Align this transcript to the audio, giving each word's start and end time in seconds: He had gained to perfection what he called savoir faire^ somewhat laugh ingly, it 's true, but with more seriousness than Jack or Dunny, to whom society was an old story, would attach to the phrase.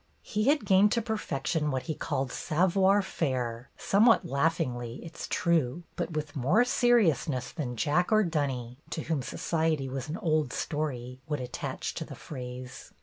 He 0.23 0.45
had 0.45 0.65
gained 0.65 0.91
to 0.93 1.01
perfection 1.03 1.69
what 1.69 1.83
he 1.83 1.93
called 1.93 2.31
savoir 2.31 3.01
faire^ 3.03 3.65
somewhat 3.77 4.25
laugh 4.25 4.57
ingly, 4.57 4.99
it 5.05 5.15
's 5.15 5.27
true, 5.27 5.83
but 5.95 6.13
with 6.13 6.35
more 6.35 6.65
seriousness 6.65 7.51
than 7.51 7.75
Jack 7.75 8.11
or 8.11 8.23
Dunny, 8.23 8.79
to 8.89 9.03
whom 9.03 9.21
society 9.21 9.87
was 9.87 10.09
an 10.09 10.17
old 10.17 10.53
story, 10.53 11.19
would 11.27 11.39
attach 11.39 11.93
to 11.93 12.03
the 12.03 12.15
phrase. 12.15 12.91